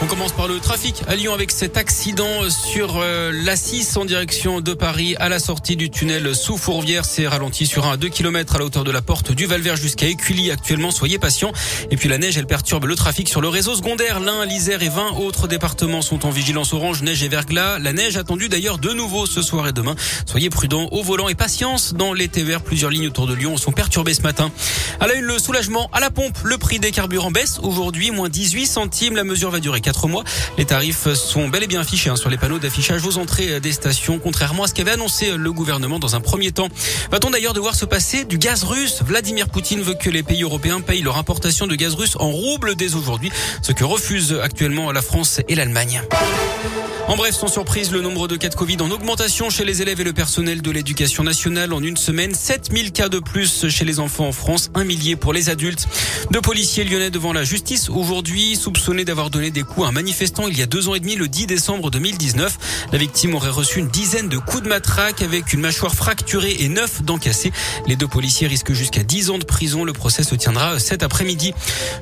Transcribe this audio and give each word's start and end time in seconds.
On 0.00 0.06
commence 0.06 0.30
par 0.30 0.46
le 0.46 0.60
trafic 0.60 1.02
à 1.08 1.16
Lyon 1.16 1.34
avec 1.34 1.50
cet 1.50 1.76
accident 1.76 2.48
sur 2.50 2.98
euh, 2.98 3.32
l'A6 3.32 3.98
en 3.98 4.04
direction 4.04 4.60
de 4.60 4.72
Paris 4.72 5.16
à 5.18 5.28
la 5.28 5.40
sortie 5.40 5.74
du 5.74 5.90
tunnel 5.90 6.36
sous 6.36 6.56
Fourvière. 6.56 7.04
C'est 7.04 7.26
ralenti 7.26 7.66
sur 7.66 7.84
un 7.84 7.96
2 7.96 8.08
km 8.08 8.54
à 8.54 8.58
la 8.58 8.64
hauteur 8.64 8.84
de 8.84 8.92
la 8.92 9.02
porte 9.02 9.32
du 9.32 9.46
Valvert 9.46 9.74
jusqu'à 9.74 10.06
Écully 10.06 10.52
actuellement. 10.52 10.92
Soyez 10.92 11.18
patients. 11.18 11.50
Et 11.90 11.96
puis 11.96 12.08
la 12.08 12.16
neige, 12.18 12.38
elle 12.38 12.46
perturbe 12.46 12.84
le 12.84 12.94
trafic 12.94 13.28
sur 13.28 13.40
le 13.40 13.48
réseau 13.48 13.74
secondaire. 13.74 14.20
L'Ain, 14.20 14.44
l'Isère 14.44 14.84
et 14.84 14.88
20 14.88 15.14
autres 15.18 15.48
départements 15.48 16.00
sont 16.00 16.26
en 16.26 16.30
vigilance 16.30 16.72
orange, 16.74 17.02
neige 17.02 17.24
et 17.24 17.28
verglas. 17.28 17.80
La 17.80 17.92
neige 17.92 18.16
attendue 18.16 18.48
d'ailleurs 18.48 18.78
de 18.78 18.92
nouveau 18.92 19.26
ce 19.26 19.42
soir 19.42 19.66
et 19.66 19.72
demain. 19.72 19.96
Soyez 20.26 20.48
prudents 20.48 20.86
au 20.92 21.02
volant 21.02 21.28
et 21.28 21.34
patience 21.34 21.94
dans 21.94 22.12
les 22.12 22.28
TVR. 22.28 22.62
Plusieurs 22.62 22.92
lignes 22.92 23.08
autour 23.08 23.26
de 23.26 23.34
Lyon 23.34 23.56
sont 23.56 23.72
perturbées 23.72 24.14
ce 24.14 24.22
matin. 24.22 24.52
À 25.00 25.08
la 25.08 25.14
une, 25.14 25.24
le 25.24 25.40
soulagement 25.40 25.90
à 25.92 25.98
la 25.98 26.12
pompe. 26.12 26.38
Le 26.44 26.56
prix 26.56 26.78
des 26.78 26.92
carburants 26.92 27.32
baisse 27.32 27.58
aujourd'hui, 27.64 28.12
moins 28.12 28.28
18 28.28 28.66
centimes. 28.66 29.16
La 29.16 29.24
mesure 29.24 29.50
va 29.50 29.58
durer 29.58 29.80
Les 30.56 30.64
tarifs 30.64 31.12
sont 31.14 31.48
bel 31.48 31.62
et 31.62 31.66
bien 31.66 31.80
affichés 31.80 32.10
hein, 32.10 32.16
sur 32.16 32.30
les 32.30 32.36
panneaux 32.36 32.58
d'affichage 32.58 33.04
aux 33.04 33.18
entrées 33.18 33.60
des 33.60 33.72
stations, 33.72 34.18
contrairement 34.18 34.64
à 34.64 34.66
ce 34.66 34.74
qu'avait 34.74 34.92
annoncé 34.92 35.36
le 35.36 35.52
gouvernement 35.52 35.98
dans 35.98 36.14
un 36.14 36.20
premier 36.20 36.52
temps. 36.52 36.68
Va-t-on 37.10 37.30
d'ailleurs 37.30 37.54
devoir 37.54 37.74
se 37.74 37.84
passer 37.84 38.24
du 38.24 38.38
gaz 38.38 38.64
russe 38.64 39.02
Vladimir 39.02 39.48
Poutine 39.48 39.80
veut 39.80 39.94
que 39.94 40.10
les 40.10 40.22
pays 40.22 40.42
européens 40.42 40.80
payent 40.80 41.02
leur 41.02 41.16
importation 41.16 41.66
de 41.66 41.74
gaz 41.74 41.94
russe 41.94 42.16
en 42.18 42.30
roubles 42.30 42.74
dès 42.74 42.94
aujourd'hui, 42.94 43.30
ce 43.62 43.72
que 43.72 43.84
refusent 43.84 44.38
actuellement 44.42 44.92
la 44.92 45.02
France 45.02 45.40
et 45.48 45.54
l'Allemagne. 45.54 46.02
En 47.08 47.16
bref, 47.16 47.34
sans 47.34 47.48
surprise, 47.48 47.90
le 47.90 48.02
nombre 48.02 48.28
de 48.28 48.36
cas 48.36 48.50
de 48.50 48.54
Covid 48.54 48.76
en 48.82 48.90
augmentation 48.90 49.48
chez 49.48 49.64
les 49.64 49.80
élèves 49.80 49.98
et 49.98 50.04
le 50.04 50.12
personnel 50.12 50.60
de 50.60 50.70
l'éducation 50.70 51.24
nationale 51.24 51.72
en 51.72 51.82
une 51.82 51.96
semaine. 51.96 52.34
7000 52.34 52.92
cas 52.92 53.08
de 53.08 53.18
plus 53.18 53.66
chez 53.70 53.86
les 53.86 53.98
enfants 53.98 54.28
en 54.28 54.32
France, 54.32 54.70
un 54.74 54.84
millier 54.84 55.16
pour 55.16 55.32
les 55.32 55.48
adultes. 55.48 55.88
Deux 56.32 56.42
policiers 56.42 56.84
lyonnais 56.84 57.08
devant 57.08 57.32
la 57.32 57.44
justice 57.44 57.88
aujourd'hui, 57.88 58.56
soupçonnés 58.56 59.06
d'avoir 59.06 59.30
donné 59.30 59.50
des 59.50 59.62
coups 59.62 59.86
à 59.86 59.88
un 59.88 59.92
manifestant 59.92 60.48
il 60.48 60.58
y 60.58 60.60
a 60.60 60.66
deux 60.66 60.90
ans 60.90 60.94
et 60.94 61.00
demi, 61.00 61.16
le 61.16 61.28
10 61.28 61.46
décembre 61.46 61.90
2019. 61.90 62.88
La 62.92 62.98
victime 62.98 63.34
aurait 63.34 63.48
reçu 63.48 63.78
une 63.78 63.88
dizaine 63.88 64.28
de 64.28 64.36
coups 64.36 64.64
de 64.64 64.68
matraque 64.68 65.22
avec 65.22 65.54
une 65.54 65.60
mâchoire 65.60 65.94
fracturée 65.94 66.56
et 66.60 66.68
neuf 66.68 67.02
dents 67.02 67.16
cassées. 67.16 67.52
Les 67.86 67.96
deux 67.96 68.06
policiers 68.06 68.48
risquent 68.48 68.74
jusqu'à 68.74 69.02
10 69.02 69.30
ans 69.30 69.38
de 69.38 69.44
prison. 69.44 69.82
Le 69.82 69.94
procès 69.94 70.24
se 70.24 70.34
tiendra 70.34 70.78
cet 70.78 71.02
après-midi. 71.02 71.54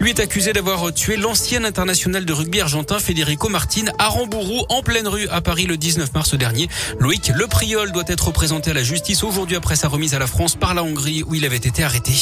Lui 0.00 0.08
est 0.08 0.20
accusé 0.20 0.54
d'avoir 0.54 0.94
tué 0.94 1.18
l'ancien 1.18 1.62
international 1.64 2.24
de 2.24 2.32
rugby 2.32 2.62
argentin 2.62 2.98
Federico 2.98 3.50
Martin 3.50 3.84
à 3.98 4.08
Rambourou 4.08 4.64
en 4.70 4.82
plein 4.82 4.93
pleine 4.94 5.08
rue 5.08 5.26
à 5.26 5.40
Paris 5.40 5.66
le 5.66 5.76
19 5.76 6.14
mars 6.14 6.36
dernier. 6.36 6.68
Loïc 7.00 7.32
Lepriol 7.34 7.90
doit 7.90 8.04
être 8.06 8.30
présenté 8.30 8.70
à 8.70 8.74
la 8.74 8.84
justice 8.84 9.24
aujourd'hui 9.24 9.56
après 9.56 9.74
sa 9.74 9.88
remise 9.88 10.14
à 10.14 10.20
la 10.20 10.28
France 10.28 10.54
par 10.54 10.72
la 10.72 10.84
Hongrie 10.84 11.24
où 11.26 11.34
il 11.34 11.44
avait 11.44 11.56
été 11.56 11.82
arrêté. 11.82 12.12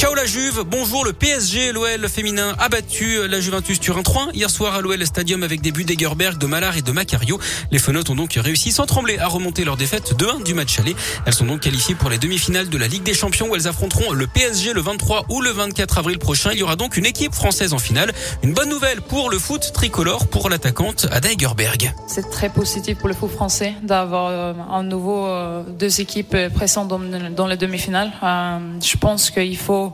Ciao 0.00 0.14
la 0.14 0.24
Juve, 0.24 0.64
bonjour 0.66 1.04
le 1.04 1.12
PSG, 1.12 1.72
l'OL 1.72 2.08
féminin 2.08 2.54
a 2.58 2.70
battu 2.70 3.28
la 3.28 3.38
Juventus 3.38 3.78
Turin 3.78 4.02
3 4.02 4.28
hier 4.32 4.48
soir 4.48 4.74
à 4.74 4.80
l'OL 4.80 5.04
Stadium 5.04 5.42
avec 5.42 5.60
des 5.60 5.72
buts 5.72 5.84
d'Egerberg, 5.84 6.38
de 6.38 6.46
Malard 6.46 6.78
et 6.78 6.80
de 6.80 6.90
Macario. 6.90 7.38
Les 7.70 7.78
Fenotes 7.78 8.08
ont 8.08 8.14
donc 8.14 8.32
réussi 8.32 8.72
sans 8.72 8.86
trembler 8.86 9.18
à 9.18 9.26
remonter 9.26 9.62
leur 9.62 9.76
défaite 9.76 10.14
2-1 10.18 10.42
du 10.42 10.54
match 10.54 10.78
aller. 10.78 10.96
Elles 11.26 11.34
sont 11.34 11.44
donc 11.44 11.60
qualifiées 11.60 11.96
pour 11.96 12.08
les 12.08 12.16
demi-finales 12.16 12.70
de 12.70 12.78
la 12.78 12.88
Ligue 12.88 13.02
des 13.02 13.12
Champions 13.12 13.50
où 13.50 13.54
elles 13.54 13.68
affronteront 13.68 14.12
le 14.12 14.26
PSG 14.26 14.72
le 14.72 14.80
23 14.80 15.26
ou 15.28 15.42
le 15.42 15.50
24 15.50 15.98
avril 15.98 16.18
prochain. 16.18 16.48
Il 16.54 16.60
y 16.60 16.62
aura 16.62 16.76
donc 16.76 16.96
une 16.96 17.04
équipe 17.04 17.34
française 17.34 17.74
en 17.74 17.78
finale. 17.78 18.14
Une 18.42 18.54
bonne 18.54 18.70
nouvelle 18.70 19.02
pour 19.02 19.28
le 19.28 19.38
foot 19.38 19.70
tricolore 19.74 20.28
pour 20.28 20.48
l'attaquante 20.48 21.08
Ada 21.12 21.30
Egerberg. 21.30 21.92
C'est 22.06 22.30
très 22.30 22.48
positif 22.48 22.96
pour 22.96 23.08
le 23.08 23.14
foot 23.14 23.30
français 23.30 23.74
d'avoir 23.82 24.28
euh, 24.28 24.54
un 24.70 24.82
nouveau 24.82 25.26
euh, 25.26 25.62
deux 25.62 26.00
équipes 26.00 26.34
présentes 26.54 26.88
dans, 26.88 27.46
les 27.46 27.56
demi-finales. 27.58 28.12
Euh, 28.22 28.58
je 28.82 28.96
pense 28.96 29.28
qu'il 29.28 29.58
faut 29.58 29.89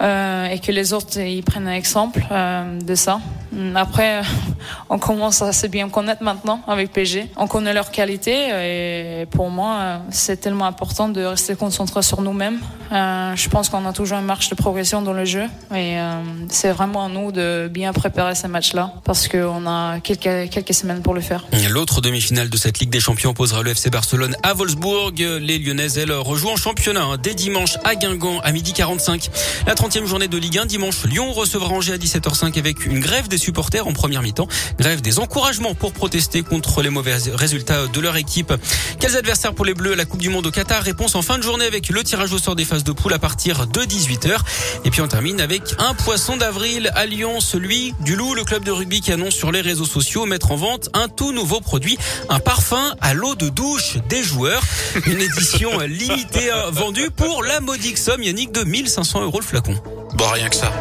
euh, 0.00 0.46
et 0.46 0.58
que 0.58 0.72
les 0.72 0.92
autres 0.92 1.18
ils 1.18 1.42
prennent 1.42 1.68
un 1.68 1.74
exemple 1.74 2.24
euh, 2.30 2.80
de 2.80 2.94
ça. 2.94 3.20
Après, 3.74 4.22
on 4.88 4.98
commence 4.98 5.42
à 5.42 5.48
assez 5.48 5.68
bien 5.68 5.88
connaître 5.88 6.22
maintenant 6.22 6.62
avec 6.66 6.92
PG. 6.92 7.28
On 7.36 7.46
connaît 7.46 7.72
leur 7.72 7.90
qualité 7.90 8.50
et 9.22 9.26
pour 9.26 9.50
moi, 9.50 10.00
c'est 10.10 10.36
tellement 10.36 10.66
important 10.66 11.08
de 11.08 11.22
rester 11.22 11.56
concentré 11.56 12.02
sur 12.02 12.22
nous-mêmes. 12.22 12.60
Euh, 12.92 13.36
je 13.36 13.48
pense 13.48 13.68
qu'on 13.68 13.86
a 13.86 13.92
toujours 13.92 14.18
une 14.18 14.24
marche 14.24 14.48
de 14.48 14.54
progression 14.54 15.02
dans 15.02 15.12
le 15.12 15.24
jeu 15.24 15.44
et 15.72 15.98
euh, 15.98 16.22
c'est 16.48 16.72
vraiment 16.72 17.04
à 17.04 17.08
nous 17.08 17.30
de 17.30 17.68
bien 17.70 17.92
préparer 17.92 18.34
ces 18.34 18.48
matchs-là 18.48 18.94
parce 19.04 19.28
qu'on 19.28 19.66
a 19.66 20.00
quelques, 20.00 20.50
quelques 20.50 20.74
semaines 20.74 21.02
pour 21.02 21.14
le 21.14 21.20
faire. 21.20 21.46
L'autre 21.68 22.00
demi-finale 22.00 22.50
de 22.50 22.56
cette 22.56 22.80
Ligue 22.80 22.90
des 22.90 23.00
Champions 23.00 23.32
posera 23.32 23.62
le 23.62 23.70
FC 23.70 23.90
Barcelone 23.90 24.36
à 24.42 24.54
Wolfsburg. 24.54 25.14
Les 25.18 25.58
Lyonnaises, 25.58 25.98
elles, 25.98 26.12
rejouent 26.12 26.50
en 26.50 26.56
championnat 26.56 27.02
hein, 27.02 27.16
dès 27.22 27.34
dimanche 27.34 27.76
à 27.84 27.94
Guingamp 27.94 28.40
à 28.42 28.52
midi 28.52 28.72
45. 28.72 29.30
La 29.66 29.74
30e 29.74 30.06
journée 30.06 30.28
de 30.28 30.38
Ligue 30.38 30.58
1 30.58 30.66
dimanche, 30.66 31.04
Lyon 31.04 31.32
recevra 31.32 31.72
Angers 31.72 31.94
à 31.94 31.98
17h05 31.98 32.58
avec 32.58 32.86
une 32.86 33.00
grève 33.00 33.28
des 33.28 33.38
supporters 33.40 33.86
en 33.86 33.92
première 33.92 34.22
mi-temps. 34.22 34.46
Grève 34.78 35.00
des 35.00 35.18
encouragements 35.18 35.74
pour 35.74 35.92
protester 35.92 36.42
contre 36.42 36.82
les 36.82 36.90
mauvais 36.90 37.16
résultats 37.34 37.86
de 37.86 38.00
leur 38.00 38.16
équipe. 38.16 38.52
Quels 39.00 39.16
adversaires 39.16 39.54
pour 39.54 39.64
les 39.64 39.74
Bleus 39.74 39.94
à 39.94 39.96
la 39.96 40.04
Coupe 40.04 40.20
du 40.20 40.28
Monde 40.28 40.46
au 40.46 40.50
Qatar? 40.50 40.82
Réponse 40.82 41.14
en 41.14 41.22
fin 41.22 41.38
de 41.38 41.42
journée 41.42 41.64
avec 41.64 41.88
le 41.88 42.04
tirage 42.04 42.32
au 42.32 42.38
sort 42.38 42.54
des 42.54 42.64
phases 42.64 42.84
de 42.84 42.92
poule 42.92 43.12
à 43.12 43.18
partir 43.18 43.66
de 43.66 43.80
18h. 43.80 44.38
Et 44.84 44.90
puis 44.90 45.00
on 45.00 45.08
termine 45.08 45.40
avec 45.40 45.62
un 45.78 45.94
poisson 45.94 46.36
d'avril 46.36 46.92
à 46.94 47.06
Lyon, 47.06 47.40
celui 47.40 47.94
du 48.00 48.16
Loup, 48.16 48.34
le 48.34 48.44
club 48.44 48.64
de 48.64 48.70
rugby 48.70 49.00
qui 49.00 49.12
annonce 49.12 49.34
sur 49.34 49.52
les 49.52 49.60
réseaux 49.60 49.84
sociaux 49.84 50.26
mettre 50.26 50.52
en 50.52 50.56
vente 50.56 50.88
un 50.92 51.08
tout 51.08 51.32
nouveau 51.32 51.60
produit, 51.60 51.98
un 52.28 52.40
parfum 52.40 52.94
à 53.00 53.14
l'eau 53.14 53.34
de 53.34 53.48
douche 53.48 53.96
des 54.08 54.22
joueurs. 54.22 54.62
Une 55.06 55.20
édition 55.20 55.78
limitée 55.86 56.50
vendue 56.70 57.10
pour 57.10 57.42
la 57.42 57.60
modique 57.60 57.98
somme, 57.98 58.22
Yannick, 58.22 58.52
de 58.52 58.64
1500 58.64 59.22
euros 59.22 59.40
le 59.40 59.44
flacon. 59.44 59.74
Bon, 60.14 60.28
rien 60.28 60.48
que 60.48 60.56
ça. 60.56 60.72